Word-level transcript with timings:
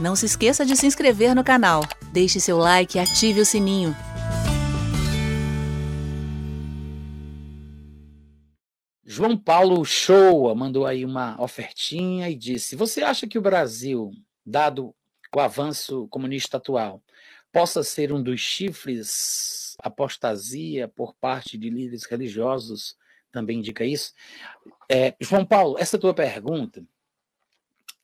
Não 0.00 0.16
se 0.16 0.24
esqueça 0.24 0.64
de 0.64 0.74
se 0.76 0.86
inscrever 0.86 1.34
no 1.34 1.44
canal, 1.44 1.82
deixe 2.10 2.40
seu 2.40 2.56
like 2.56 2.96
e 2.96 2.98
ative 2.98 3.42
o 3.42 3.44
sininho. 3.44 3.94
João 9.04 9.36
Paulo 9.36 9.84
Shoa 9.84 10.54
mandou 10.54 10.86
aí 10.86 11.04
uma 11.04 11.38
ofertinha 11.38 12.30
e 12.30 12.34
disse: 12.34 12.74
Você 12.76 13.02
acha 13.02 13.26
que 13.26 13.36
o 13.36 13.42
Brasil, 13.42 14.10
dado 14.44 14.94
o 15.36 15.38
avanço 15.38 16.08
comunista 16.08 16.56
atual, 16.56 17.02
possa 17.52 17.82
ser 17.82 18.10
um 18.10 18.22
dos 18.22 18.40
chifres 18.40 19.76
apostasia 19.82 20.88
por 20.88 21.14
parte 21.14 21.58
de 21.58 21.68
líderes 21.68 22.04
religiosos? 22.04 22.96
Também 23.30 23.58
indica 23.58 23.84
isso. 23.84 24.14
É, 24.88 25.14
João 25.20 25.44
Paulo, 25.44 25.76
essa 25.78 25.98
tua 25.98 26.14
pergunta 26.14 26.82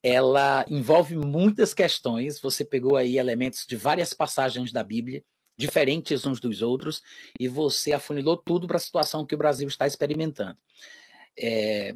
ela 0.07 0.65
envolve 0.69 1.17
muitas 1.17 1.75
questões. 1.75 2.39
Você 2.39 2.65
pegou 2.65 2.97
aí 2.97 3.19
elementos 3.19 3.67
de 3.67 3.75
várias 3.75 4.15
passagens 4.15 4.71
da 4.71 4.85
Bíblia, 4.85 5.25
diferentes 5.59 6.25
uns 6.25 6.39
dos 6.39 6.63
outros, 6.63 7.03
e 7.41 7.49
você 7.49 7.93
afunilou 7.93 8.37
tudo 8.37 8.69
para 8.69 8.77
a 8.77 8.81
situação 8.81 9.27
que 9.27 9.35
o 9.35 9.39
Brasil 9.39 9.67
está 9.67 9.85
experimentando. 9.85 10.57
É, 11.37 11.93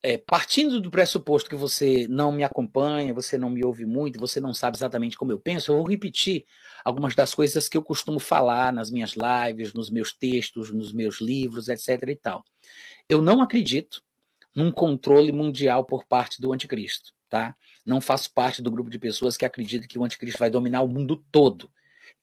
é, 0.00 0.16
partindo 0.16 0.80
do 0.80 0.88
pressuposto 0.88 1.50
que 1.50 1.56
você 1.56 2.06
não 2.08 2.30
me 2.30 2.44
acompanha, 2.44 3.12
você 3.12 3.36
não 3.36 3.50
me 3.50 3.64
ouve 3.64 3.84
muito, 3.84 4.20
você 4.20 4.40
não 4.40 4.54
sabe 4.54 4.76
exatamente 4.76 5.18
como 5.18 5.32
eu 5.32 5.40
penso, 5.40 5.72
eu 5.72 5.78
vou 5.78 5.88
repetir 5.88 6.44
algumas 6.84 7.16
das 7.16 7.34
coisas 7.34 7.68
que 7.68 7.76
eu 7.76 7.82
costumo 7.82 8.20
falar 8.20 8.72
nas 8.72 8.92
minhas 8.92 9.14
lives, 9.16 9.72
nos 9.72 9.90
meus 9.90 10.12
textos, 10.12 10.70
nos 10.70 10.92
meus 10.92 11.20
livros, 11.20 11.68
etc. 11.68 12.00
e 12.10 12.16
tal. 12.16 12.44
Eu 13.08 13.20
não 13.20 13.42
acredito 13.42 14.06
num 14.56 14.72
controle 14.72 15.30
mundial 15.30 15.84
por 15.84 16.06
parte 16.06 16.40
do 16.40 16.50
anticristo, 16.50 17.12
tá? 17.28 17.54
Não 17.84 18.00
faço 18.00 18.32
parte 18.32 18.62
do 18.62 18.70
grupo 18.70 18.88
de 18.88 18.98
pessoas 18.98 19.36
que 19.36 19.44
acreditam 19.44 19.86
que 19.86 19.98
o 19.98 20.04
anticristo 20.04 20.38
vai 20.38 20.48
dominar 20.48 20.80
o 20.80 20.88
mundo 20.88 21.22
todo. 21.30 21.70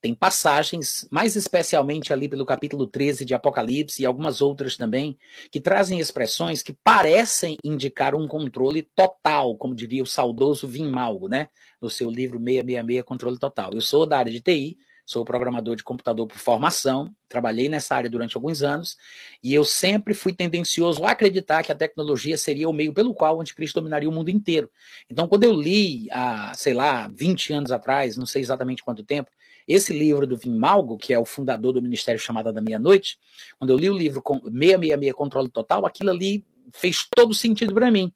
Tem 0.02 0.14
passagens, 0.14 1.08
mais 1.10 1.36
especialmente 1.36 2.12
ali 2.12 2.28
pelo 2.28 2.46
capítulo 2.46 2.88
13 2.88 3.24
de 3.24 3.34
Apocalipse 3.34 4.02
e 4.02 4.06
algumas 4.06 4.42
outras 4.42 4.76
também, 4.76 5.18
que 5.50 5.62
trazem 5.62 6.00
expressões 6.00 6.62
que 6.62 6.74
parecem 6.74 7.58
indicar 7.64 8.14
um 8.16 8.28
controle 8.28 8.82
total, 8.82 9.56
como 9.56 9.76
diria 9.76 10.04
o 10.04 10.08
saudoso 10.08 10.68
Vim 10.68 10.90
Malgo, 10.90 11.30
né? 11.30 11.48
No 11.80 11.90
seu 11.90 12.10
livro 12.10 12.38
666 12.38 13.04
Controle 13.04 13.40
Total. 13.40 13.72
Eu 13.72 13.80
sou 13.80 14.06
da 14.06 14.18
área 14.18 14.32
de 14.32 14.42
TI, 14.42 14.78
sou 15.06 15.26
programador 15.26 15.76
de 15.76 15.84
computador 15.84 16.28
por 16.28 16.38
formação, 16.38 17.14
trabalhei 17.28 17.68
nessa 17.68 17.96
área 17.96 18.10
durante 18.10 18.38
alguns 18.38 18.64
anos, 18.64 18.98
e 19.44 19.54
eu 19.54 19.66
sempre 19.66 20.14
fui 20.14 20.34
tendencioso 20.34 21.04
a 21.04 21.12
acreditar 21.12 21.64
que 21.64 21.72
a 21.72 21.76
tecnologia 21.76 22.38
seria 22.38 22.70
o 22.70 22.74
meio 22.74 22.94
pelo 22.94 23.14
qual 23.14 23.38
o 23.38 23.42
anticristo 23.42 23.80
dominaria 23.80 24.08
o 24.08 24.12
mundo 24.12 24.30
inteiro. 24.30 24.70
Então, 25.10 25.28
quando 25.28 25.44
eu 25.44 25.54
li, 25.54 26.08
há, 26.12 26.54
sei 26.54 26.74
lá, 26.74 27.10
20 27.14 27.54
anos 27.54 27.72
atrás, 27.72 28.16
não 28.16 28.26
sei 28.26 28.42
exatamente 28.42 28.84
quanto 28.84 29.04
tempo, 29.04 29.30
esse 29.68 29.94
livro 29.94 30.28
do 30.28 30.38
Vim 30.38 30.56
Malgo, 30.56 30.98
que 30.98 31.14
é 31.14 31.20
o 31.20 31.26
fundador 31.26 31.74
do 31.74 31.82
Ministério 31.82 32.20
Chamada 32.20 32.52
da 32.52 32.62
Meia-Noite, 32.62 33.18
quando 33.58 33.70
eu 33.70 33.78
li 33.78 33.90
o 33.90 33.98
livro 33.98 34.22
666 34.22 35.14
Controle 35.14 35.50
Total, 35.50 35.86
aquilo 35.86 36.10
ali 36.10 36.46
fez 36.72 37.08
todo 37.16 37.34
sentido 37.34 37.74
para 37.74 37.92
mim. 37.92 38.12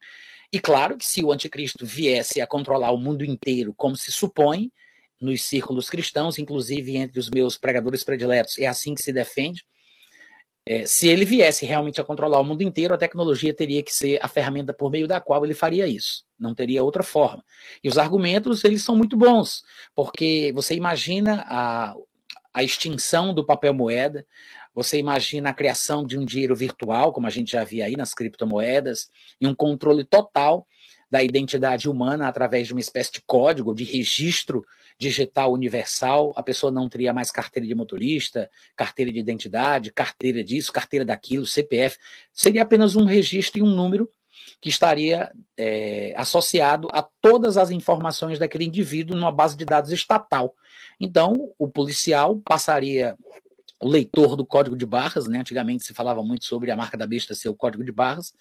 E 0.52 0.60
claro 0.60 0.98
que 0.98 1.06
se 1.06 1.24
o 1.24 1.32
anticristo 1.32 1.86
viesse 1.86 2.40
a 2.40 2.48
controlar 2.48 2.92
o 2.92 2.98
mundo 2.98 3.24
inteiro, 3.24 3.74
como 3.74 3.96
se 3.96 4.12
supõe, 4.12 4.72
nos 5.20 5.44
círculos 5.44 5.90
cristãos, 5.90 6.38
inclusive 6.38 6.96
entre 6.96 7.20
os 7.20 7.30
meus 7.30 7.58
pregadores 7.58 8.04
prediletos. 8.04 8.58
É 8.60 8.68
assim 8.68 8.94
que 8.94 9.02
se 9.02 9.12
defende. 9.12 9.64
É, 10.70 10.86
se 10.86 11.08
ele 11.08 11.24
viesse 11.24 11.66
realmente 11.66 12.02
a 12.02 12.04
controlar 12.04 12.42
o 12.42 12.44
mundo 12.44 12.62
inteiro, 12.62 12.94
a 12.94 12.98
tecnologia 12.98 13.54
teria 13.54 13.82
que 13.82 13.94
ser 13.94 14.20
a 14.22 14.28
ferramenta 14.28 14.74
por 14.74 14.92
meio 14.92 15.08
da 15.08 15.22
qual 15.22 15.46
ele 15.46 15.54
faria 15.54 15.88
isso. 15.88 16.26
Não 16.38 16.54
teria 16.54 16.84
outra 16.84 17.04
forma. 17.04 17.44
E 17.82 17.88
os 17.88 17.98
argumentos, 17.98 18.66
eles 18.66 18.84
são 18.84 18.94
muito 18.94 19.16
bons, 19.16 19.64
porque 19.96 20.52
você 20.54 20.76
imagina 20.76 21.46
a, 21.48 21.96
a 22.54 22.64
extinção 22.64 23.34
do 23.34 23.46
papel 23.46 23.74
moeda, 23.74 24.26
você 24.76 24.98
imagina 25.00 25.50
a 25.50 25.54
criação 25.54 26.06
de 26.06 26.20
um 26.20 26.26
dinheiro 26.26 26.56
virtual, 26.56 27.14
como 27.14 27.28
a 27.28 27.32
gente 27.32 27.54
já 27.54 27.64
via 27.64 27.86
aí 27.86 27.96
nas 27.96 28.14
criptomoedas, 28.14 29.10
e 29.40 29.48
um 29.48 29.56
controle 29.56 30.04
total 30.04 30.68
da 31.10 31.24
identidade 31.24 31.90
humana 31.90 32.28
através 32.28 32.68
de 32.68 32.74
uma 32.74 32.82
espécie 32.82 33.14
de 33.14 33.22
código, 33.26 33.74
de 33.74 33.86
registro 33.86 34.66
digital 35.00 35.54
universal, 35.54 36.34
a 36.36 36.42
pessoa 36.42 36.72
não 36.72 36.90
teria 36.90 37.14
mais 37.14 37.32
carteira 37.32 37.68
de 37.68 37.76
motorista, 37.76 38.50
carteira 38.76 39.12
de 39.12 39.20
identidade, 39.20 39.92
carteira 39.92 40.44
disso, 40.44 40.74
carteira 40.74 41.06
daquilo, 41.06 41.46
CPF. 41.46 41.98
Seria 42.34 42.64
apenas 42.64 42.96
um 42.96 43.06
registro 43.06 43.60
e 43.60 43.64
um 43.64 43.74
número 43.74 44.10
que 44.60 44.70
estaria 44.70 45.32
é, 45.56 46.14
associado 46.18 46.88
a 46.92 47.04
todas 47.22 47.58
as 47.58 47.70
informações 47.70 48.40
daquele 48.40 48.66
indivíduo 48.66 49.16
numa 49.16 49.32
base 49.32 49.56
de 49.56 49.66
dados 49.66 49.92
estatal. 49.92 50.56
Então, 51.00 51.54
o 51.60 51.68
policial 51.68 52.38
passaria 52.38 53.16
o 53.80 53.88
leitor 53.88 54.36
do 54.36 54.46
código 54.46 54.76
de 54.76 54.86
barras, 54.86 55.28
né? 55.28 55.40
Antigamente 55.40 55.84
se 55.84 55.94
falava 55.94 56.24
muito 56.24 56.46
sobre 56.46 56.72
a 56.72 56.76
marca 56.76 56.98
da 56.98 57.06
besta 57.06 57.36
ser 57.36 57.50
o 57.50 57.56
código 57.56 57.84
de 57.84 57.92
barras. 57.92 58.34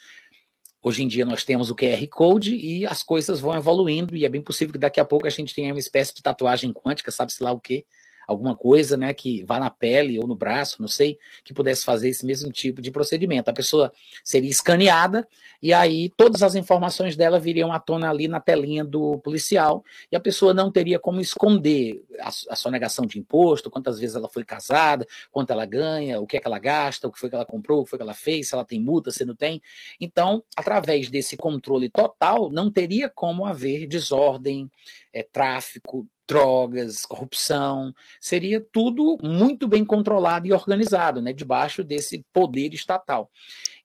Hoje 0.86 1.02
em 1.02 1.08
dia 1.08 1.24
nós 1.26 1.42
temos 1.42 1.68
o 1.68 1.74
QR 1.74 2.06
Code 2.06 2.54
e 2.54 2.86
as 2.86 3.02
coisas 3.02 3.40
vão 3.40 3.56
evoluindo, 3.56 4.14
e 4.14 4.24
é 4.24 4.28
bem 4.28 4.40
possível 4.40 4.72
que 4.72 4.78
daqui 4.78 5.00
a 5.00 5.04
pouco 5.04 5.26
a 5.26 5.30
gente 5.30 5.52
tenha 5.52 5.74
uma 5.74 5.80
espécie 5.80 6.14
de 6.14 6.22
tatuagem 6.22 6.72
quântica, 6.72 7.10
sabe-se 7.10 7.42
lá 7.42 7.50
o 7.50 7.58
quê, 7.58 7.84
alguma 8.26 8.56
coisa, 8.56 8.96
né, 8.96 9.14
que 9.14 9.44
vá 9.44 9.58
na 9.58 9.70
pele 9.70 10.18
ou 10.18 10.26
no 10.26 10.34
braço, 10.34 10.80
não 10.80 10.88
sei, 10.88 11.18
que 11.44 11.54
pudesse 11.54 11.84
fazer 11.84 12.08
esse 12.08 12.26
mesmo 12.26 12.50
tipo 12.50 12.82
de 12.82 12.90
procedimento. 12.90 13.48
A 13.48 13.54
pessoa 13.54 13.92
seria 14.24 14.50
escaneada 14.50 15.26
e 15.62 15.72
aí 15.72 16.10
todas 16.16 16.42
as 16.42 16.54
informações 16.54 17.16
dela 17.16 17.38
viriam 17.38 17.72
à 17.72 17.78
tona 17.78 18.10
ali 18.10 18.28
na 18.28 18.40
telinha 18.40 18.84
do 18.84 19.18
policial 19.18 19.84
e 20.10 20.16
a 20.16 20.20
pessoa 20.20 20.52
não 20.52 20.70
teria 20.70 20.98
como 20.98 21.20
esconder 21.20 22.04
a, 22.20 22.28
a 22.28 22.56
sonegação 22.56 23.06
de 23.06 23.18
imposto, 23.18 23.70
quantas 23.70 23.98
vezes 23.98 24.16
ela 24.16 24.28
foi 24.28 24.44
casada, 24.44 25.06
quanto 25.30 25.52
ela 25.52 25.64
ganha, 25.64 26.20
o 26.20 26.26
que 26.26 26.36
é 26.36 26.40
que 26.40 26.46
ela 26.46 26.58
gasta, 26.58 27.06
o 27.06 27.12
que 27.12 27.18
foi 27.18 27.28
que 27.28 27.34
ela 27.34 27.46
comprou, 27.46 27.80
o 27.80 27.84
que 27.84 27.90
foi 27.90 27.98
que 27.98 28.02
ela 28.02 28.14
fez, 28.14 28.48
se 28.48 28.54
ela 28.54 28.64
tem 28.64 28.80
multa, 28.80 29.10
se 29.10 29.24
não 29.24 29.34
tem. 29.34 29.62
Então, 30.00 30.42
através 30.56 31.08
desse 31.08 31.36
controle 31.36 31.88
total, 31.88 32.50
não 32.50 32.70
teria 32.70 33.08
como 33.08 33.46
haver 33.46 33.86
desordem, 33.86 34.70
é, 35.12 35.22
tráfico, 35.22 36.06
drogas, 36.26 37.06
corrupção, 37.06 37.94
seria 38.20 38.60
tudo 38.60 39.16
muito 39.22 39.68
bem 39.68 39.84
controlado 39.84 40.46
e 40.46 40.52
organizado, 40.52 41.22
né, 41.22 41.32
debaixo 41.32 41.84
desse 41.84 42.24
poder 42.32 42.74
estatal. 42.74 43.30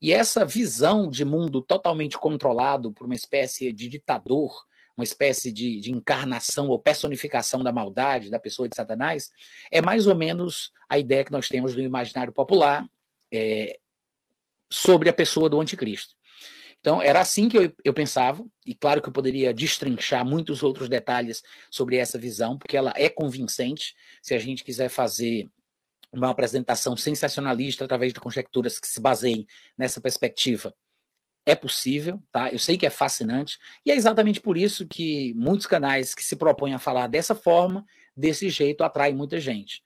E 0.02 0.12
essa 0.12 0.44
visão 0.44 1.10
de 1.10 1.24
mundo 1.24 1.62
totalmente 1.62 2.18
controlado 2.18 2.92
por 2.92 3.06
uma 3.06 3.16
espécie 3.16 3.72
de 3.72 3.88
ditador, 3.88 4.66
uma 4.98 5.04
espécie 5.04 5.52
de, 5.52 5.80
de, 5.80 5.92
encarnação 5.92 6.68
ou 6.68 6.80
personificação 6.80 7.64
da 7.64 7.72
maldade 7.72 8.30
da 8.30 8.40
pessoa 8.40 8.68
de 8.68 8.76
Satanás, 8.76 9.30
é 9.72 9.82
mais 9.82 10.08
ou 10.08 10.16
menos 10.16 10.72
a 10.90 10.98
ideia 10.98 11.24
que 11.24 11.32
nós 11.32 11.48
temos 11.48 11.74
do 11.74 11.82
imaginário 11.82 12.34
popular 12.34 12.86
é, 13.32 13.80
sobre 14.70 15.10
a 15.10 15.14
pessoa 15.14 15.50
do 15.50 15.60
anticristo. 15.60 16.16
Então, 16.82 17.00
era 17.00 17.22
assim 17.22 17.48
que 17.48 17.58
eu, 17.58 17.74
eu 17.86 17.94
pensava, 17.94 18.44
e 18.66 18.74
claro 18.74 19.02
que 19.02 19.08
eu 19.08 19.14
poderia 19.14 19.54
destrinchar 19.54 20.26
muitos 20.26 20.64
outros 20.64 20.90
detalhes 20.90 21.44
sobre 21.70 21.96
essa 21.96 22.18
visão, 22.18 22.58
porque 22.58 22.76
ela 22.76 22.92
é 22.96 23.08
convincente. 23.08 23.96
Se 24.22 24.34
a 24.34 24.40
gente 24.40 24.64
quiser 24.64 24.90
fazer 24.90 25.48
uma 26.12 26.32
apresentação 26.32 26.98
sensacionalista 26.98 27.86
através 27.86 28.12
de 28.12 28.20
conjecturas 28.20 28.80
que 28.80 28.88
se 28.88 29.00
baseiem 29.00 29.46
nessa 29.78 30.02
perspectiva, 30.02 30.76
é 31.46 31.56
possível, 31.56 32.22
tá? 32.32 32.52
Eu 32.52 32.60
sei 32.60 32.78
que 32.78 32.86
é 32.86 32.90
fascinante, 32.90 33.58
e 33.86 33.92
é 33.92 33.96
exatamente 33.96 34.42
por 34.42 34.58
isso 34.58 34.88
que 34.88 35.34
muitos 35.36 35.68
canais 35.68 36.14
que 36.16 36.24
se 36.24 36.36
propõem 36.36 36.74
a 36.74 36.80
falar 36.80 37.08
dessa 37.08 37.36
forma, 37.36 37.86
desse 38.18 38.50
jeito, 38.50 38.84
atraem 38.84 39.16
muita 39.16 39.40
gente. 39.40 39.84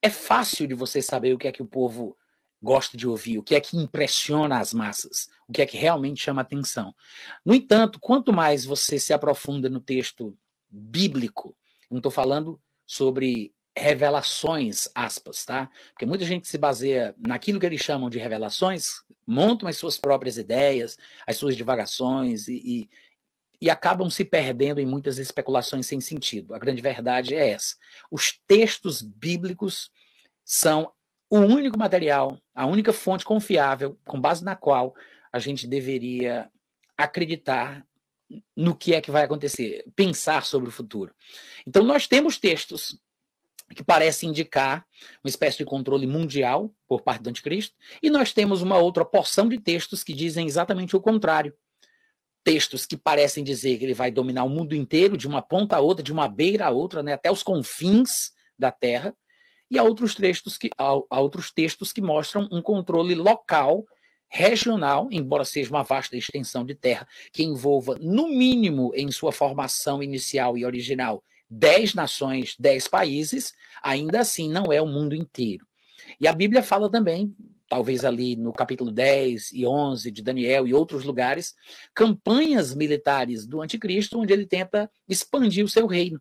É 0.00 0.08
fácil 0.08 0.66
de 0.66 0.74
você 0.74 1.02
saber 1.02 1.34
o 1.34 1.38
que 1.38 1.48
é 1.48 1.52
que 1.52 1.62
o 1.62 1.66
povo 1.66 2.16
gosta 2.62 2.96
de 2.96 3.06
ouvir, 3.06 3.38
o 3.38 3.42
que 3.42 3.54
é 3.54 3.60
que 3.60 3.76
impressiona 3.76 4.58
as 4.58 4.74
massas, 4.74 5.28
o 5.50 5.52
que 5.52 5.62
é 5.62 5.66
que 5.66 5.76
realmente 5.76 6.22
chama 6.22 6.42
atenção. 6.42 6.94
No 7.44 7.52
entanto, 7.52 7.98
quanto 7.98 8.32
mais 8.32 8.64
você 8.64 9.00
se 9.00 9.12
aprofunda 9.12 9.68
no 9.68 9.80
texto 9.80 10.38
bíblico, 10.70 11.56
não 11.90 11.98
estou 11.98 12.12
falando 12.12 12.60
sobre 12.86 13.52
revelações, 13.76 14.88
aspas, 14.94 15.44
tá? 15.44 15.68
Porque 15.92 16.06
muita 16.06 16.24
gente 16.24 16.46
se 16.46 16.56
baseia 16.56 17.14
naquilo 17.18 17.58
que 17.58 17.66
eles 17.66 17.80
chamam 17.80 18.08
de 18.08 18.18
revelações, 18.18 19.02
montam 19.26 19.68
as 19.68 19.76
suas 19.76 19.98
próprias 19.98 20.38
ideias, 20.38 20.96
as 21.26 21.36
suas 21.36 21.56
divagações 21.56 22.46
e, 22.46 22.62
e, 22.64 22.90
e 23.60 23.68
acabam 23.68 24.08
se 24.08 24.24
perdendo 24.24 24.80
em 24.80 24.86
muitas 24.86 25.18
especulações 25.18 25.86
sem 25.86 26.00
sentido. 26.00 26.54
A 26.54 26.60
grande 26.60 26.80
verdade 26.80 27.34
é 27.34 27.50
essa. 27.50 27.74
Os 28.08 28.38
textos 28.46 29.02
bíblicos 29.02 29.90
são 30.44 30.92
o 31.28 31.38
único 31.38 31.78
material, 31.78 32.38
a 32.54 32.66
única 32.66 32.92
fonte 32.92 33.24
confiável 33.24 33.98
com 34.04 34.20
base 34.20 34.44
na 34.44 34.54
qual 34.54 34.94
a 35.32 35.38
gente 35.38 35.66
deveria 35.66 36.50
acreditar 36.96 37.86
no 38.56 38.76
que 38.76 38.94
é 38.94 39.00
que 39.00 39.10
vai 39.10 39.24
acontecer, 39.24 39.84
pensar 39.96 40.44
sobre 40.44 40.68
o 40.68 40.72
futuro. 40.72 41.14
Então, 41.66 41.82
nós 41.82 42.06
temos 42.06 42.38
textos 42.38 42.98
que 43.74 43.84
parecem 43.84 44.30
indicar 44.30 44.86
uma 45.22 45.28
espécie 45.28 45.58
de 45.58 45.64
controle 45.64 46.06
mundial 46.06 46.74
por 46.88 47.02
parte 47.02 47.22
do 47.22 47.30
anticristo, 47.30 47.76
e 48.02 48.10
nós 48.10 48.32
temos 48.32 48.62
uma 48.62 48.78
outra 48.78 49.04
porção 49.04 49.48
de 49.48 49.58
textos 49.58 50.02
que 50.02 50.12
dizem 50.12 50.46
exatamente 50.46 50.96
o 50.96 51.00
contrário. 51.00 51.54
textos 52.42 52.86
que 52.86 52.96
parecem 52.96 53.44
dizer 53.44 53.78
que 53.78 53.84
ele 53.84 53.94
vai 53.94 54.10
dominar 54.10 54.44
o 54.44 54.48
mundo 54.48 54.74
inteiro, 54.74 55.16
de 55.16 55.28
uma 55.28 55.42
ponta 55.42 55.76
a 55.76 55.80
outra, 55.80 56.02
de 56.02 56.12
uma 56.12 56.28
beira 56.28 56.66
a 56.66 56.70
outra, 56.70 57.02
né, 57.02 57.12
até 57.12 57.30
os 57.30 57.42
confins 57.42 58.32
da 58.58 58.70
Terra, 58.70 59.14
e 59.70 59.78
há 59.78 59.82
outros 59.82 60.14
textos 60.14 60.58
que, 60.58 60.70
há, 60.76 60.84
há 61.10 61.20
outros 61.20 61.52
textos 61.52 61.92
que 61.92 62.00
mostram 62.00 62.48
um 62.50 62.60
controle 62.60 63.14
local, 63.14 63.84
regional, 64.30 65.08
embora 65.10 65.44
seja 65.44 65.70
uma 65.70 65.82
vasta 65.82 66.16
extensão 66.16 66.64
de 66.64 66.74
terra 66.74 67.06
que 67.32 67.42
envolva, 67.42 67.98
no 68.00 68.28
mínimo, 68.28 68.92
em 68.94 69.10
sua 69.10 69.32
formação 69.32 70.02
inicial 70.02 70.56
e 70.56 70.64
original, 70.64 71.22
dez 71.50 71.92
nações, 71.94 72.54
dez 72.58 72.86
países, 72.86 73.52
ainda 73.82 74.20
assim 74.20 74.48
não 74.48 74.72
é 74.72 74.80
o 74.80 74.86
mundo 74.86 75.14
inteiro. 75.14 75.66
E 76.20 76.28
a 76.28 76.32
Bíblia 76.32 76.62
fala 76.62 76.90
também 76.90 77.34
talvez 77.70 78.04
ali 78.04 78.34
no 78.34 78.52
capítulo 78.52 78.90
10 78.90 79.52
e 79.52 79.64
11 79.64 80.10
de 80.10 80.22
Daniel 80.22 80.66
e 80.66 80.74
outros 80.74 81.04
lugares, 81.04 81.54
campanhas 81.94 82.74
militares 82.74 83.46
do 83.46 83.62
anticristo, 83.62 84.18
onde 84.18 84.32
ele 84.32 84.44
tenta 84.44 84.90
expandir 85.08 85.64
o 85.64 85.68
seu 85.68 85.86
reino. 85.86 86.20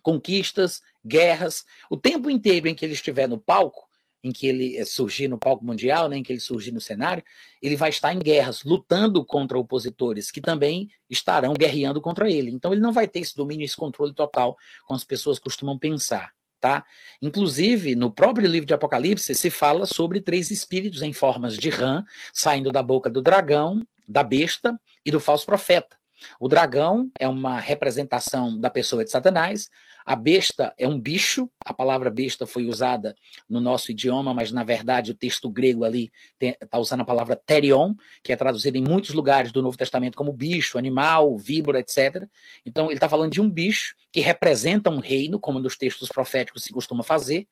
Conquistas, 0.00 0.80
guerras, 1.04 1.64
o 1.90 1.98
tempo 1.98 2.30
inteiro 2.30 2.66
em 2.66 2.74
que 2.74 2.82
ele 2.82 2.94
estiver 2.94 3.28
no 3.28 3.38
palco, 3.38 3.83
em 4.24 4.32
que 4.32 4.46
ele 4.46 4.78
eh, 4.78 4.84
surgir 4.86 5.28
no 5.28 5.38
palco 5.38 5.62
mundial, 5.62 6.08
né, 6.08 6.16
em 6.16 6.22
que 6.22 6.32
ele 6.32 6.40
surgir 6.40 6.72
no 6.72 6.80
cenário, 6.80 7.22
ele 7.60 7.76
vai 7.76 7.90
estar 7.90 8.12
em 8.14 8.18
guerras, 8.18 8.64
lutando 8.64 9.22
contra 9.22 9.58
opositores 9.58 10.30
que 10.30 10.40
também 10.40 10.88
estarão 11.10 11.52
guerreando 11.52 12.00
contra 12.00 12.30
ele. 12.30 12.50
Então 12.50 12.72
ele 12.72 12.80
não 12.80 12.92
vai 12.92 13.06
ter 13.06 13.20
esse 13.20 13.36
domínio, 13.36 13.66
esse 13.66 13.76
controle 13.76 14.14
total, 14.14 14.56
como 14.86 14.96
as 14.96 15.04
pessoas 15.04 15.38
costumam 15.38 15.78
pensar. 15.78 16.32
Tá? 16.58 16.82
Inclusive, 17.20 17.94
no 17.94 18.10
próprio 18.10 18.48
livro 18.48 18.66
de 18.66 18.72
Apocalipse, 18.72 19.34
se 19.34 19.50
fala 19.50 19.84
sobre 19.84 20.18
três 20.18 20.50
espíritos 20.50 21.02
em 21.02 21.12
formas 21.12 21.58
de 21.58 21.68
rã, 21.68 22.02
saindo 22.32 22.72
da 22.72 22.82
boca 22.82 23.10
do 23.10 23.20
dragão, 23.20 23.86
da 24.08 24.22
besta 24.22 24.80
e 25.04 25.10
do 25.10 25.20
falso 25.20 25.44
profeta. 25.44 25.94
O 26.40 26.48
dragão 26.48 27.10
é 27.18 27.28
uma 27.28 27.60
representação 27.60 28.58
da 28.58 28.70
pessoa 28.70 29.04
de 29.04 29.10
Satanás, 29.10 29.68
a 30.04 30.14
besta 30.14 30.74
é 30.76 30.86
um 30.86 31.00
bicho, 31.00 31.50
a 31.64 31.72
palavra 31.72 32.10
besta 32.10 32.46
foi 32.46 32.66
usada 32.66 33.14
no 33.48 33.60
nosso 33.60 33.90
idioma, 33.90 34.34
mas 34.34 34.52
na 34.52 34.62
verdade 34.62 35.12
o 35.12 35.14
texto 35.14 35.48
grego 35.48 35.82
ali 35.82 36.12
está 36.38 36.78
usando 36.78 37.00
a 37.00 37.04
palavra 37.04 37.34
terion, 37.34 37.94
que 38.22 38.32
é 38.32 38.36
traduzida 38.36 38.76
em 38.76 38.82
muitos 38.82 39.10
lugares 39.14 39.50
do 39.50 39.62
Novo 39.62 39.78
Testamento 39.78 40.16
como 40.16 40.32
bicho, 40.32 40.76
animal, 40.76 41.38
víbora, 41.38 41.80
etc. 41.80 42.28
Então 42.66 42.86
ele 42.86 42.94
está 42.94 43.08
falando 43.08 43.32
de 43.32 43.40
um 43.40 43.48
bicho 43.48 43.94
que 44.12 44.20
representa 44.20 44.90
um 44.90 45.00
reino, 45.00 45.40
como 45.40 45.58
nos 45.58 45.76
textos 45.76 46.08
proféticos 46.08 46.64
se 46.64 46.72
costuma 46.72 47.02
fazer, 47.02 47.48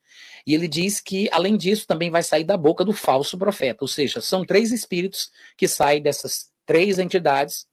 e 0.46 0.54
ele 0.54 0.68
diz 0.68 1.00
que, 1.00 1.28
além 1.32 1.56
disso, 1.56 1.86
também 1.86 2.10
vai 2.10 2.22
sair 2.22 2.44
da 2.44 2.56
boca 2.56 2.84
do 2.84 2.92
falso 2.92 3.38
profeta, 3.38 3.78
ou 3.82 3.88
seja, 3.88 4.20
são 4.20 4.44
três 4.44 4.72
espíritos 4.72 5.30
que 5.56 5.66
saem 5.66 6.02
dessas 6.02 6.50
três 6.66 6.98
entidades 6.98 7.66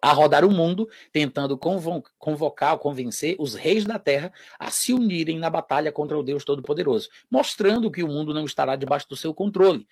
a 0.00 0.12
rodar 0.12 0.44
o 0.44 0.50
mundo, 0.50 0.88
tentando 1.12 1.58
convocar 2.18 2.72
ou 2.74 2.78
convencer 2.78 3.36
os 3.38 3.54
reis 3.54 3.84
da 3.84 3.98
terra 3.98 4.32
a 4.58 4.70
se 4.70 4.92
unirem 4.92 5.38
na 5.38 5.50
batalha 5.50 5.92
contra 5.92 6.18
o 6.18 6.22
Deus 6.22 6.44
Todo-Poderoso, 6.44 7.08
mostrando 7.30 7.90
que 7.90 8.02
o 8.02 8.08
mundo 8.08 8.32
não 8.32 8.44
estará 8.44 8.76
debaixo 8.76 9.08
do 9.08 9.16
seu 9.16 9.34
controle. 9.34 9.86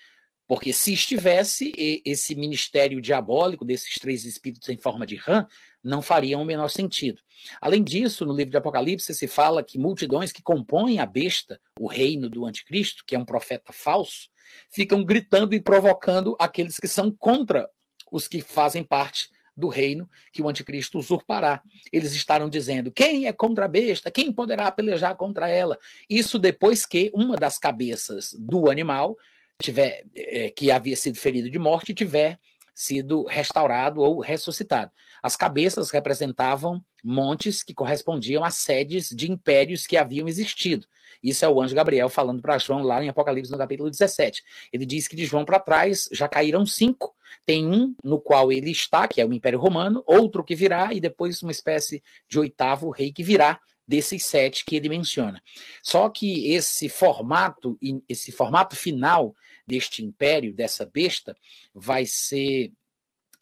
Porque 0.46 0.75
se 0.75 0.93
estivesse, 0.93 1.73
esse 2.05 2.35
ministério 2.35 3.00
diabólico 3.00 3.64
desses 3.64 3.94
três 3.94 4.26
espíritos 4.26 4.69
em 4.69 4.76
forma 4.76 5.06
de 5.06 5.17
rã 5.17 5.46
não 5.82 6.02
faria 6.02 6.38
o 6.38 6.44
menor 6.44 6.69
sentido. 6.69 7.20
Além 7.61 7.82
disso, 7.82 8.26
no 8.26 8.35
livro 8.35 8.50
de 8.50 8.56
Apocalipse 8.56 9.14
se 9.14 9.26
fala 9.26 9.62
que 9.62 9.79
multidões 9.79 10.32
que 10.32 10.43
compõem 10.43 10.99
a 10.99 11.06
besta, 11.06 11.58
o 11.81 11.87
reino 11.87 12.29
do 12.29 12.44
anticristo, 12.44 13.05
que 13.06 13.14
é 13.14 13.19
um 13.19 13.25
profeta 13.25 13.73
falso, 13.73 14.29
ficam 14.70 15.02
gritando 15.02 15.55
e 15.55 15.61
provocando 15.61 16.37
aqueles 16.38 16.76
que 16.76 16.88
são 16.88 17.11
contra 17.11 17.69
os 18.12 18.29
que 18.29 18.43
fazem 18.43 18.85
parte 18.85 19.29
do 19.56 19.68
reino 19.68 20.08
que 20.32 20.42
o 20.42 20.48
anticristo 20.48 20.98
usurpará. 20.98 21.62
Eles 21.92 22.12
estarão 22.14 22.48
dizendo: 22.48 22.90
quem 22.90 23.26
é 23.26 23.32
contra 23.32 23.64
a 23.64 23.68
besta? 23.68 24.10
Quem 24.10 24.32
poderá 24.32 24.70
pelejar 24.70 25.16
contra 25.16 25.48
ela? 25.48 25.78
Isso 26.08 26.38
depois 26.38 26.84
que 26.84 27.10
uma 27.14 27.36
das 27.36 27.58
cabeças 27.58 28.34
do 28.38 28.70
animal 28.70 29.16
tiver 29.62 30.04
é, 30.14 30.50
que 30.50 30.70
havia 30.70 30.96
sido 30.96 31.16
ferido 31.16 31.48
de 31.48 31.58
morte 31.58 31.94
tiver 31.94 32.38
sido 32.74 33.24
restaurado 33.24 34.00
ou 34.00 34.18
ressuscitado. 34.18 34.90
As 35.22 35.36
cabeças 35.36 35.90
representavam 35.90 36.84
montes 37.02 37.62
que 37.62 37.72
correspondiam 37.72 38.42
a 38.42 38.50
sedes 38.50 39.10
de 39.10 39.30
impérios 39.30 39.86
que 39.86 39.96
haviam 39.96 40.26
existido. 40.26 40.86
Isso 41.24 41.42
é 41.42 41.48
o 41.48 41.58
anjo 41.58 41.74
Gabriel 41.74 42.10
falando 42.10 42.42
para 42.42 42.58
João 42.58 42.82
lá 42.82 43.02
em 43.02 43.08
Apocalipse 43.08 43.50
no 43.50 43.56
capítulo 43.56 43.88
17. 43.88 44.44
Ele 44.70 44.84
diz 44.84 45.08
que 45.08 45.16
de 45.16 45.24
João 45.24 45.42
para 45.42 45.58
trás 45.58 46.06
já 46.12 46.28
caíram 46.28 46.66
cinco. 46.66 47.16
Tem 47.46 47.66
um 47.66 47.94
no 48.04 48.20
qual 48.20 48.52
ele 48.52 48.70
está, 48.70 49.08
que 49.08 49.22
é 49.22 49.26
o 49.26 49.32
Império 49.32 49.58
Romano, 49.58 50.04
outro 50.06 50.44
que 50.44 50.54
virá, 50.54 50.92
e 50.92 51.00
depois 51.00 51.42
uma 51.42 51.50
espécie 51.50 52.02
de 52.28 52.38
oitavo 52.38 52.90
rei 52.90 53.10
que 53.10 53.22
virá 53.22 53.58
desses 53.88 54.26
sete 54.26 54.66
que 54.66 54.76
ele 54.76 54.90
menciona. 54.90 55.42
Só 55.82 56.10
que 56.10 56.52
esse 56.52 56.90
formato, 56.90 57.78
esse 58.06 58.30
formato 58.30 58.76
final 58.76 59.34
deste 59.66 60.04
império, 60.04 60.52
dessa 60.52 60.84
besta, 60.84 61.34
vai 61.74 62.04
ser 62.04 62.70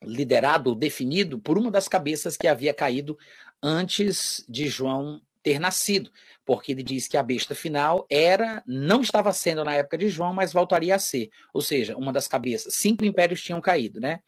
liderado 0.01 0.71
ou 0.71 0.77
definido 0.77 1.39
por 1.39 1.59
uma 1.59 1.71
das 1.71 1.89
cabeças 1.89 2.37
que 2.37 2.47
havia 2.47 2.73
caído 2.73 3.19
antes 3.61 4.45
de 4.49 4.69
João 4.69 5.21
ter 5.43 5.59
nascido, 5.59 6.11
porque 6.53 6.73
ele 6.73 6.83
diz 6.83 7.09
que 7.09 7.17
a 7.17 7.23
besta 7.23 7.55
final 7.55 8.07
era, 8.11 8.63
não 8.67 9.01
estava 9.01 9.33
sendo 9.33 9.65
na 9.65 9.73
época 9.73 9.97
de 9.97 10.11
João, 10.11 10.35
mas 10.35 10.53
voltaria 10.53 10.95
a 10.95 10.99
ser. 10.99 11.31
Ou 11.51 11.63
seja, 11.63 11.97
uma 11.97 12.13
das 12.13 12.29
cabeças, 12.29 12.75
cinco 12.75 13.07
impérios 13.07 13.43
tinham 13.43 13.59
caído, 13.59 13.99
né? 13.99 14.21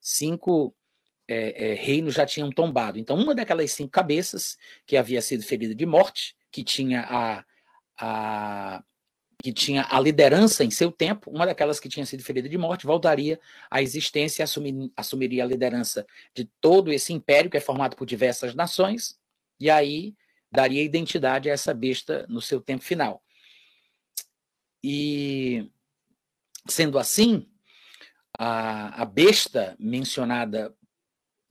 Cinco 0.00 0.74
é, 1.28 1.70
é, 1.70 1.74
reinos 1.74 2.14
já 2.14 2.26
tinham 2.26 2.50
tombado. 2.50 2.98
Então, 2.98 3.16
uma 3.16 3.32
daquelas 3.32 3.70
cinco 3.70 3.90
cabeças 3.90 4.58
que 4.84 4.96
havia 4.96 5.22
sido 5.22 5.44
ferida 5.44 5.72
de 5.72 5.86
morte, 5.86 6.34
que 6.50 6.64
tinha 6.64 7.06
a, 7.08 7.44
a 7.96 8.82
que 9.40 9.52
tinha 9.52 9.86
a 9.88 10.00
liderança 10.00 10.64
em 10.64 10.70
seu 10.72 10.90
tempo, 10.90 11.30
uma 11.30 11.46
daquelas 11.46 11.78
que 11.78 11.88
tinha 11.88 12.04
sido 12.04 12.24
ferida 12.24 12.48
de 12.48 12.58
morte, 12.58 12.86
voltaria 12.86 13.38
à 13.70 13.80
existência 13.80 14.42
e 14.42 14.44
assumir, 14.44 14.90
assumiria 14.96 15.44
a 15.44 15.46
liderança 15.46 16.04
de 16.34 16.50
todo 16.60 16.92
esse 16.92 17.12
império 17.12 17.48
que 17.48 17.56
é 17.56 17.60
formado 17.60 17.94
por 17.94 18.04
diversas 18.04 18.52
nações, 18.52 19.16
e 19.60 19.70
aí 19.70 20.16
daria 20.50 20.82
identidade 20.82 21.50
a 21.50 21.52
essa 21.52 21.74
besta 21.74 22.26
no 22.28 22.40
seu 22.40 22.60
tempo 22.60 22.84
final. 22.84 23.22
E, 24.82 25.70
sendo 26.66 26.98
assim, 26.98 27.48
a, 28.38 29.02
a 29.02 29.04
besta 29.04 29.76
mencionada 29.78 30.74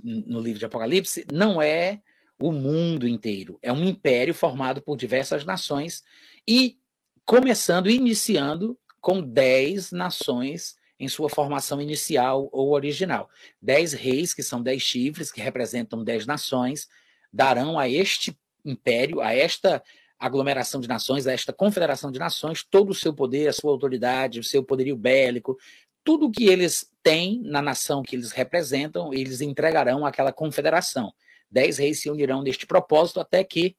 no 0.01 0.39
livro 0.39 0.59
de 0.59 0.65
Apocalipse 0.65 1.25
não 1.31 1.61
é 1.61 2.01
o 2.39 2.51
mundo 2.51 3.07
inteiro, 3.07 3.57
é 3.63 3.73
um 3.73 3.83
império 3.83 4.33
formado 4.33 4.81
por 4.81 4.95
diversas 4.95 5.43
nações 5.43 6.03
e 6.47 6.79
começando, 7.25 7.89
iniciando 7.89 8.77
com 9.01 9.21
dez 9.21 9.91
nações 9.91 10.75
em 10.99 11.07
sua 11.07 11.29
formação 11.29 11.81
inicial 11.81 12.49
ou 12.51 12.71
original. 12.73 13.29
Dez 13.61 13.93
reis, 13.93 14.33
que 14.33 14.43
são 14.43 14.61
dez 14.61 14.81
chifres, 14.81 15.31
que 15.31 15.41
representam 15.41 16.03
dez 16.03 16.25
nações, 16.25 16.87
darão 17.31 17.77
a 17.77 17.89
este 17.89 18.37
império, 18.69 19.21
a 19.21 19.33
esta 19.33 19.81
aglomeração 20.19 20.81
de 20.81 20.87
nações, 20.87 21.27
a 21.27 21.33
esta 21.33 21.53
confederação 21.53 22.11
de 22.11 22.19
nações, 22.19 22.63
todo 22.63 22.89
o 22.89 22.95
seu 22.95 23.13
poder, 23.13 23.47
a 23.47 23.53
sua 23.53 23.71
autoridade, 23.71 24.39
o 24.39 24.43
seu 24.43 24.63
poderio 24.63 24.95
bélico, 24.95 25.57
tudo 26.03 26.31
que 26.31 26.45
eles 26.45 26.89
têm 27.03 27.41
na 27.43 27.61
nação 27.61 28.01
que 28.01 28.15
eles 28.15 28.31
representam, 28.31 29.13
eles 29.13 29.41
entregarão 29.41 30.05
àquela 30.05 30.31
confederação. 30.31 31.13
Dez 31.51 31.77
reis 31.77 32.01
se 32.01 32.09
unirão 32.09 32.41
neste 32.41 32.65
propósito 32.65 33.19
até 33.19 33.43
que 33.43 33.75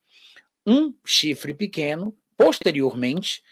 um 0.66 0.94
chifre 1.04 1.54
pequeno 1.54 2.14
posteriormente 2.36 3.42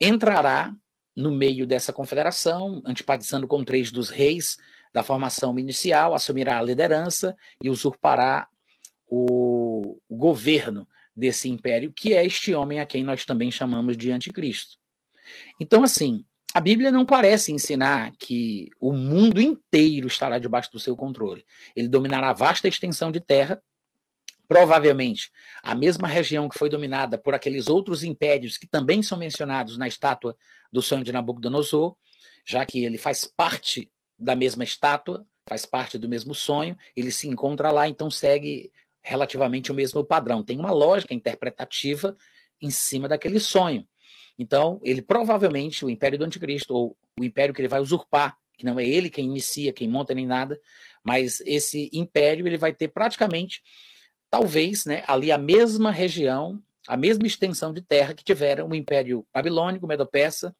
entrará 0.00 0.74
no 1.16 1.30
meio 1.30 1.66
dessa 1.66 1.92
confederação, 1.92 2.82
antipatizando 2.84 3.48
com 3.48 3.64
três 3.64 3.90
dos 3.90 4.10
reis 4.10 4.58
da 4.92 5.02
formação 5.02 5.58
inicial, 5.58 6.14
assumirá 6.14 6.58
a 6.58 6.62
liderança 6.62 7.34
e 7.62 7.70
usurpará 7.70 8.46
o, 9.08 9.55
o 10.08 10.16
governo 10.16 10.86
desse 11.14 11.48
império, 11.48 11.92
que 11.92 12.14
é 12.14 12.24
este 12.24 12.54
homem 12.54 12.80
a 12.80 12.86
quem 12.86 13.02
nós 13.02 13.24
também 13.24 13.50
chamamos 13.50 13.96
de 13.96 14.10
anticristo. 14.10 14.76
Então, 15.60 15.82
assim, 15.82 16.24
a 16.54 16.60
Bíblia 16.60 16.90
não 16.90 17.04
parece 17.04 17.52
ensinar 17.52 18.12
que 18.18 18.68
o 18.80 18.92
mundo 18.92 19.40
inteiro 19.40 20.06
estará 20.06 20.38
debaixo 20.38 20.70
do 20.72 20.78
seu 20.78 20.96
controle. 20.96 21.44
Ele 21.74 21.88
dominará 21.88 22.32
vasta 22.32 22.68
extensão 22.68 23.10
de 23.10 23.20
terra, 23.20 23.62
Provavelmente, 24.48 25.30
a 25.62 25.74
mesma 25.74 26.06
região 26.06 26.48
que 26.48 26.58
foi 26.58 26.68
dominada 26.68 27.18
por 27.18 27.34
aqueles 27.34 27.66
outros 27.66 28.04
impérios 28.04 28.56
que 28.56 28.66
também 28.66 29.02
são 29.02 29.18
mencionados 29.18 29.76
na 29.76 29.88
estátua 29.88 30.36
do 30.72 30.80
sonho 30.80 31.02
de 31.02 31.12
Nabucodonosor, 31.12 31.96
já 32.44 32.64
que 32.64 32.84
ele 32.84 32.96
faz 32.96 33.24
parte 33.24 33.90
da 34.16 34.36
mesma 34.36 34.62
estátua, 34.62 35.26
faz 35.48 35.66
parte 35.66 35.98
do 35.98 36.08
mesmo 36.08 36.34
sonho, 36.34 36.76
ele 36.94 37.10
se 37.10 37.26
encontra 37.26 37.72
lá, 37.72 37.88
então 37.88 38.08
segue 38.08 38.70
relativamente 39.06 39.70
o 39.70 39.74
mesmo 39.74 40.04
padrão. 40.04 40.42
Tem 40.42 40.58
uma 40.58 40.72
lógica 40.72 41.14
interpretativa 41.14 42.16
em 42.60 42.70
cima 42.70 43.06
daquele 43.06 43.38
sonho. 43.38 43.86
Então, 44.36 44.80
ele 44.82 45.00
provavelmente, 45.00 45.84
o 45.84 45.90
império 45.90 46.18
do 46.18 46.24
anticristo, 46.24 46.74
ou 46.74 46.96
o 47.18 47.24
império 47.24 47.54
que 47.54 47.60
ele 47.60 47.68
vai 47.68 47.80
usurpar, 47.80 48.36
que 48.58 48.66
não 48.66 48.80
é 48.80 48.84
ele 48.84 49.08
quem 49.08 49.26
inicia, 49.26 49.72
quem 49.72 49.88
monta 49.88 50.12
nem 50.12 50.26
nada, 50.26 50.60
Mas 51.04 51.40
esse 51.42 51.88
império 51.92 52.48
ele 52.48 52.58
vai 52.58 52.74
ter 52.74 52.88
praticamente, 52.88 53.62
talvez, 54.28 54.84
né, 54.84 55.04
ali 55.06 55.30
a 55.30 55.38
mesma 55.38 55.92
região, 55.92 56.60
a 56.88 56.96
mesma 56.96 57.26
extensão 57.28 57.72
de 57.72 57.80
terra 57.80 58.12
que 58.12 58.24
tiveram 58.24 58.68
o 58.68 58.74
Império 58.74 59.24
Babilônico, 59.32 59.86
Medo-Persa 59.86 60.54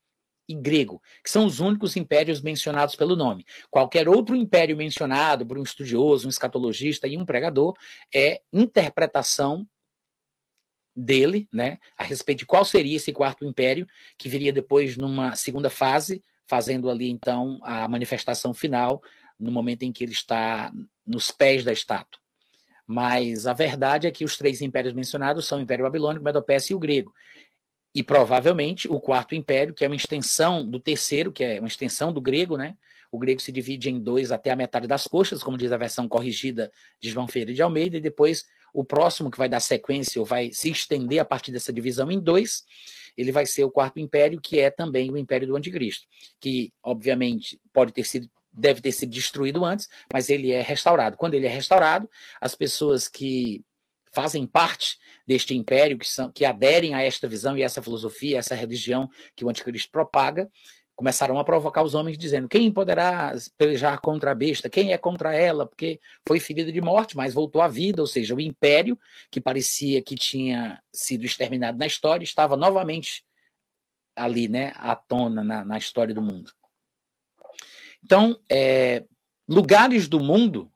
e 0.49 0.55
grego, 0.55 1.03
que 1.23 1.31
são 1.31 1.47
os 1.47 1.61
únicos 1.61 1.97
impérios 1.97 2.41
mencionados 2.41 2.95
pelo 2.95 3.17
nome. 3.17 3.45
Qualquer 3.71 4.09
outro 4.09 4.37
império 4.37 4.76
mencionado 4.76 5.47
por 5.47 5.59
um 5.59 5.62
estudioso, 5.62 6.26
um 6.26 6.31
escatologista 6.31 7.07
e 7.07 7.17
um 7.17 7.25
pregador 7.25 7.75
é 8.15 8.41
interpretação 8.53 9.67
dele, 10.95 11.47
né, 11.53 11.79
a 11.97 12.05
respeito 12.05 12.38
de 12.38 12.47
qual 12.47 12.65
seria 12.65 12.97
esse 12.97 13.12
quarto 13.12 13.45
império, 13.45 13.87
que 14.17 14.29
viria 14.29 14.53
depois 14.53 14.97
numa 14.97 15.37
segunda 15.37 15.69
fase, 15.69 16.25
fazendo 16.47 16.88
ali 16.88 17.11
então 17.11 17.61
a 17.62 17.87
manifestação 17.87 18.55
final, 18.55 19.03
no 19.38 19.50
momento 19.50 19.83
em 19.83 19.93
que 19.93 20.03
ele 20.03 20.12
está 20.12 20.73
nos 21.07 21.31
pés 21.31 21.65
da 21.65 21.73
estátua. 21.73 22.19
Mas 22.87 23.47
a 23.47 23.53
verdade 23.53 24.07
é 24.07 24.11
que 24.12 24.25
os 24.25 24.37
três 24.37 24.62
impérios 24.62 24.95
mencionados 24.95 25.47
são 25.47 25.59
o 25.59 25.61
Império 25.61 25.85
Babilônico, 25.85 26.23
o 26.23 26.25
Medo-Persa 26.25 26.73
e 26.73 26.76
o 26.76 26.79
grego. 26.79 27.12
E 27.97 28.03
provavelmente 28.03 28.87
o 28.88 29.00
quarto 29.00 29.35
império, 29.35 29.73
que 29.73 29.83
é 29.83 29.88
uma 29.88 29.97
extensão 29.97 30.62
do 30.62 30.79
terceiro, 30.79 31.33
que 31.33 31.43
é 31.43 31.59
uma 31.59 31.67
extensão 31.67 32.12
do 32.12 32.21
grego, 32.21 32.55
né? 32.55 32.76
O 33.11 33.19
grego 33.19 33.41
se 33.41 33.50
divide 33.50 33.88
em 33.88 33.99
dois 33.99 34.31
até 34.31 34.50
a 34.50 34.57
metade 34.57 34.87
das 34.87 35.07
coxas, 35.07 35.43
como 35.43 35.57
diz 35.57 35.73
a 35.73 35.79
versão 35.79 36.07
corrigida 36.07 36.71
de 37.00 37.09
João 37.09 37.26
Ferreira 37.26 37.55
de 37.55 37.62
Almeida, 37.62 37.97
e 37.97 38.00
depois 38.03 38.45
o 38.75 38.85
próximo 38.85 39.31
que 39.31 39.38
vai 39.38 39.49
dar 39.49 39.61
sequência 39.61 40.21
ou 40.21 40.26
vai 40.26 40.53
se 40.53 40.69
estender 40.71 41.21
a 41.21 41.25
partir 41.25 41.50
dessa 41.53 41.73
divisão 41.73 42.12
em 42.12 42.21
dois, 42.21 42.65
ele 43.17 43.33
vai 43.33 43.47
ser 43.47 43.65
o 43.65 43.71
quarto 43.71 43.99
império, 43.99 44.43
que 44.43 44.61
é 44.61 44.71
também 44.71 45.11
o 45.11 45.17
império 45.17 45.47
do 45.47 45.57
anticristo, 45.57 46.07
que 46.38 46.75
obviamente 46.83 47.59
pode 47.73 47.95
ter 47.95 48.05
sido 48.05 48.29
deve 48.53 48.83
ter 48.83 48.93
sido 48.93 49.11
destruído 49.11 49.65
antes, 49.65 49.88
mas 50.12 50.29
ele 50.29 50.50
é 50.50 50.61
restaurado. 50.61 51.17
Quando 51.17 51.33
ele 51.33 51.47
é 51.47 51.50
restaurado, 51.50 52.09
as 52.41 52.55
pessoas 52.55 53.09
que 53.09 53.62
fazem 54.16 54.46
parte 54.46 54.99
deste 55.26 55.54
império, 55.54 55.99
que, 55.99 56.08
são, 56.08 56.32
que 56.32 56.42
aderem 56.42 56.94
a 56.94 57.02
esta 57.02 57.28
visão 57.28 57.54
e 57.58 57.62
essa 57.62 57.82
filosofia, 57.82 58.38
essa 58.38 58.54
religião 58.54 59.11
que 59.35 59.44
o 59.44 59.50
anticristo 59.50 59.90
propaga, 59.90 60.50
começaram 60.94 61.38
a 61.38 61.44
provocar 61.44 61.82
os 61.82 61.94
homens, 61.94 62.16
dizendo: 62.16 62.49
quem 62.49 62.73
poderá 62.73 63.35
pelejar 63.58 64.00
contra 64.00 64.30
a 64.30 64.35
besta? 64.35 64.70
Quem 64.70 64.94
é 64.94 64.96
contra 64.96 65.35
ela? 65.35 65.66
Porque 65.66 66.00
foi 66.26 66.40
ferida 66.40 66.73
de 66.73 66.80
morte, 66.80 67.14
mas 67.14 67.35
voltou 67.35 67.61
à 67.61 67.68
vida. 67.68 68.00
Ou 68.00 68.06
seja, 68.06 68.35
o 68.35 68.40
império, 68.40 68.99
que 69.30 69.38
parecia 69.38 70.00
que 70.00 70.14
tinha 70.14 70.82
sido 70.90 71.26
exterminado 71.26 71.76
na 71.76 71.87
história, 71.87 72.25
estava 72.25 72.56
novamente 72.56 73.23
ali, 74.16 74.49
né, 74.49 74.73
à 74.76 74.96
tona 74.96 75.44
na, 75.44 75.62
na 75.62 75.76
história 75.76 76.14
do 76.14 76.23
mundo. 76.23 76.50
Então, 78.02 78.40
é, 78.50 79.04
lugares 79.46 80.08
do 80.08 80.18
mundo 80.18 80.73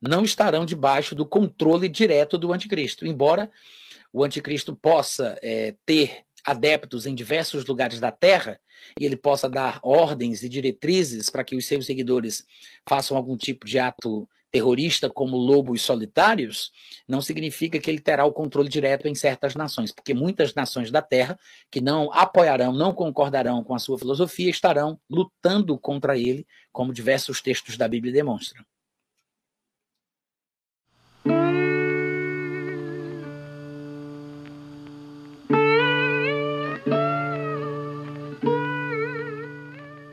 não 0.00 0.24
estarão 0.24 0.64
debaixo 0.64 1.14
do 1.14 1.26
controle 1.26 1.88
direto 1.88 2.38
do 2.38 2.52
anticristo, 2.52 3.06
embora 3.06 3.50
o 4.12 4.24
anticristo 4.24 4.74
possa 4.74 5.38
é, 5.42 5.74
ter 5.84 6.24
adeptos 6.44 7.06
em 7.06 7.14
diversos 7.14 7.66
lugares 7.66 8.00
da 8.00 8.10
terra 8.10 8.58
e 8.98 9.04
ele 9.04 9.16
possa 9.16 9.48
dar 9.48 9.78
ordens 9.82 10.42
e 10.42 10.48
diretrizes 10.48 11.28
para 11.28 11.44
que 11.44 11.54
os 11.54 11.66
seus 11.66 11.86
seguidores 11.86 12.44
façam 12.88 13.16
algum 13.16 13.36
tipo 13.36 13.66
de 13.66 13.78
ato 13.78 14.28
terrorista 14.50 15.08
como 15.08 15.36
lobos 15.36 15.82
solitários, 15.82 16.72
não 17.06 17.20
significa 17.20 17.78
que 17.78 17.88
ele 17.88 18.00
terá 18.00 18.24
o 18.24 18.32
controle 18.32 18.68
direto 18.68 19.06
em 19.06 19.14
certas 19.14 19.54
nações, 19.54 19.92
porque 19.92 20.12
muitas 20.12 20.54
nações 20.54 20.90
da 20.90 21.00
Terra 21.00 21.38
que 21.70 21.80
não 21.80 22.12
apoiarão, 22.12 22.72
não 22.72 22.92
concordarão 22.92 23.62
com 23.62 23.74
a 23.74 23.78
sua 23.78 23.98
filosofia, 23.98 24.50
estarão 24.50 24.98
lutando 25.08 25.78
contra 25.78 26.18
ele, 26.18 26.44
como 26.72 26.92
diversos 26.92 27.40
textos 27.40 27.76
da 27.76 27.86
Bíblia 27.86 28.12
demonstram. 28.12 28.64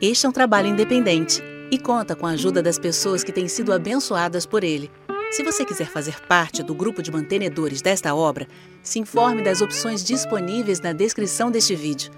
Este 0.00 0.26
é 0.26 0.28
um 0.28 0.32
trabalho 0.32 0.68
independente 0.68 1.42
e 1.70 1.78
conta 1.78 2.14
com 2.14 2.26
a 2.26 2.30
ajuda 2.30 2.62
das 2.62 2.78
pessoas 2.78 3.24
que 3.24 3.32
têm 3.32 3.48
sido 3.48 3.72
abençoadas 3.72 4.46
por 4.46 4.62
ele. 4.62 4.90
Se 5.30 5.42
você 5.42 5.64
quiser 5.64 5.88
fazer 5.88 6.20
parte 6.26 6.62
do 6.62 6.74
grupo 6.74 7.02
de 7.02 7.10
mantenedores 7.10 7.82
desta 7.82 8.14
obra, 8.14 8.46
se 8.82 8.98
informe 8.98 9.42
das 9.42 9.60
opções 9.60 10.02
disponíveis 10.02 10.80
na 10.80 10.92
descrição 10.92 11.50
deste 11.50 11.74
vídeo. 11.74 12.12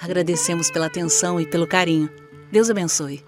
Agradecemos 0.00 0.70
pela 0.70 0.86
atenção 0.86 1.40
e 1.40 1.46
pelo 1.46 1.66
carinho. 1.66 2.08
Deus 2.50 2.70
abençoe. 2.70 3.24